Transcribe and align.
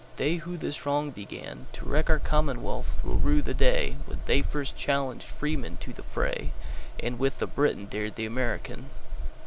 They 0.15 0.37
who 0.37 0.57
this 0.57 0.83
wrong 0.87 1.11
beganTo 1.11 1.83
wreck 1.83 2.09
our 2.09 2.17
commonwealth, 2.17 2.97
will 3.03 3.17
rue 3.17 3.43
the 3.43 3.53
dayWhen 3.53 4.43
first 4.43 4.75
they 4.75 4.79
challenged 4.81 5.27
freemen 5.27 5.77
to 5.77 5.93
the 5.93 6.01
fray, 6.01 6.53
And 6.99 7.19
with 7.19 7.37
the 7.37 7.45
Briton 7.45 7.85
dared 7.85 8.15
the 8.15 8.25
American. 8.25 8.89